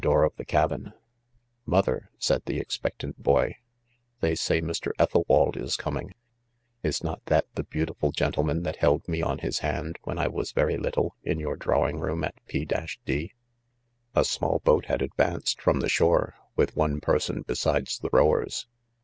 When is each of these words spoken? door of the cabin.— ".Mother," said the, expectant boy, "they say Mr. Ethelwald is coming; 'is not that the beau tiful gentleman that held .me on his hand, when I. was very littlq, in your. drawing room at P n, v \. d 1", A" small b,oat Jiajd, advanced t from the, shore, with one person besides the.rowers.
door 0.01 0.23
of 0.23 0.35
the 0.35 0.43
cabin.— 0.43 0.91
".Mother," 1.67 2.09
said 2.17 2.45
the, 2.45 2.59
expectant 2.59 3.21
boy, 3.21 3.57
"they 4.19 4.33
say 4.33 4.59
Mr. 4.59 4.93
Ethelwald 4.97 5.55
is 5.55 5.75
coming; 5.75 6.15
'is 6.81 7.03
not 7.03 7.23
that 7.25 7.45
the 7.53 7.65
beau 7.65 7.85
tiful 7.85 8.11
gentleman 8.11 8.63
that 8.63 8.77
held 8.77 9.07
.me 9.07 9.21
on 9.21 9.37
his 9.37 9.59
hand, 9.59 9.99
when 10.03 10.17
I. 10.17 10.27
was 10.27 10.53
very 10.53 10.75
littlq, 10.75 11.11
in 11.21 11.37
your. 11.39 11.55
drawing 11.55 11.99
room 11.99 12.23
at 12.23 12.33
P 12.47 12.61
n, 12.61 12.67
v 12.67 12.95
\. 12.97 13.05
d 13.05 13.33
1", 14.13 14.21
A" 14.21 14.25
small 14.25 14.59
b,oat 14.65 14.85
Jiajd, 14.85 15.03
advanced 15.03 15.57
t 15.57 15.61
from 15.61 15.81
the, 15.81 15.87
shore, 15.87 16.33
with 16.55 16.75
one 16.75 16.99
person 16.99 17.43
besides 17.45 17.99
the.rowers. 17.99 18.65